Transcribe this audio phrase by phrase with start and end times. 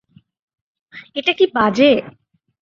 [1.15, 1.91] এটা কি বাজে?